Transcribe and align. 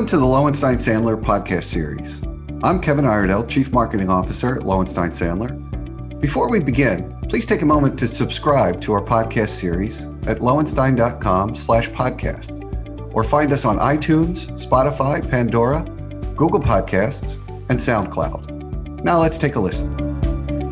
Welcome 0.00 0.18
to 0.18 0.18
the 0.18 0.24
Lowenstein 0.24 0.76
Sandler 0.76 1.22
podcast 1.22 1.64
series. 1.64 2.22
I'm 2.62 2.80
Kevin 2.80 3.04
Iredell, 3.04 3.46
Chief 3.46 3.70
Marketing 3.70 4.08
Officer 4.08 4.56
at 4.56 4.62
Lowenstein 4.62 5.10
Sandler. 5.10 5.52
Before 6.18 6.48
we 6.48 6.58
begin, 6.58 7.14
please 7.28 7.44
take 7.44 7.60
a 7.60 7.66
moment 7.66 7.98
to 7.98 8.08
subscribe 8.08 8.80
to 8.80 8.94
our 8.94 9.02
podcast 9.02 9.50
series 9.50 10.04
at 10.26 10.38
lowenstein.com 10.38 11.54
slash 11.54 11.90
podcast 11.90 12.48
or 13.14 13.22
find 13.22 13.52
us 13.52 13.66
on 13.66 13.76
iTunes, 13.78 14.46
Spotify, 14.58 15.20
Pandora, 15.30 15.82
Google 16.34 16.60
Podcasts, 16.60 17.34
and 17.68 17.78
SoundCloud. 17.78 19.04
Now 19.04 19.20
let's 19.20 19.36
take 19.36 19.56
a 19.56 19.60
listen. 19.60 19.92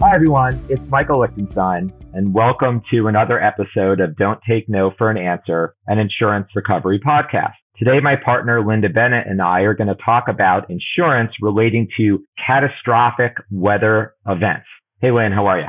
Hi, 0.00 0.14
everyone. 0.14 0.58
It's 0.70 0.80
Michael 0.88 1.20
Lichtenstein, 1.20 1.92
and 2.14 2.32
welcome 2.32 2.80
to 2.92 3.08
another 3.08 3.38
episode 3.42 4.00
of 4.00 4.16
Don't 4.16 4.40
Take 4.48 4.70
No 4.70 4.92
for 4.96 5.10
an 5.10 5.18
Answer, 5.18 5.74
an 5.86 5.98
insurance 5.98 6.48
recovery 6.54 6.98
podcast. 6.98 7.52
Today, 7.78 8.00
my 8.02 8.16
partner 8.16 8.60
Lynda 8.60 8.92
Bennett 8.92 9.28
and 9.28 9.40
I 9.40 9.60
are 9.60 9.74
going 9.74 9.86
to 9.86 9.94
talk 10.04 10.24
about 10.26 10.68
insurance 10.68 11.30
relating 11.40 11.86
to 11.96 12.24
catastrophic 12.44 13.34
weather 13.52 14.14
events. 14.26 14.66
Hey, 15.00 15.12
Lynn, 15.12 15.30
how 15.30 15.46
are 15.46 15.60
you? 15.60 15.68